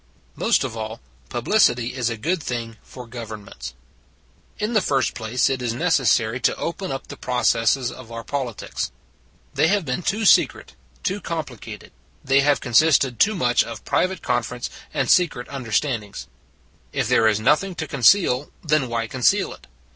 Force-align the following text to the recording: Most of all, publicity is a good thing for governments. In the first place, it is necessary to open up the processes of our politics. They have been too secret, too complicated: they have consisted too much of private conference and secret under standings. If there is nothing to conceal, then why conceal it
Most 0.35 0.63
of 0.63 0.75
all, 0.75 0.99
publicity 1.29 1.93
is 1.93 2.09
a 2.09 2.17
good 2.17 2.41
thing 2.41 2.77
for 2.81 3.05
governments. 3.05 3.75
In 4.57 4.73
the 4.73 4.81
first 4.81 5.13
place, 5.13 5.47
it 5.47 5.61
is 5.61 5.75
necessary 5.75 6.39
to 6.39 6.55
open 6.55 6.91
up 6.91 7.05
the 7.05 7.15
processes 7.15 7.91
of 7.91 8.11
our 8.11 8.23
politics. 8.23 8.91
They 9.53 9.67
have 9.67 9.85
been 9.85 10.01
too 10.01 10.25
secret, 10.25 10.73
too 11.03 11.21
complicated: 11.21 11.91
they 12.25 12.39
have 12.39 12.59
consisted 12.61 13.19
too 13.19 13.35
much 13.35 13.63
of 13.63 13.85
private 13.85 14.23
conference 14.23 14.71
and 14.91 15.07
secret 15.07 15.47
under 15.51 15.71
standings. 15.71 16.25
If 16.91 17.07
there 17.07 17.27
is 17.27 17.39
nothing 17.39 17.75
to 17.75 17.87
conceal, 17.87 18.49
then 18.63 18.89
why 18.89 19.05
conceal 19.05 19.53
it 19.53 19.67